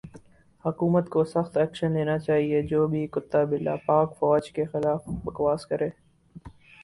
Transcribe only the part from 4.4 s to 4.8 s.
کے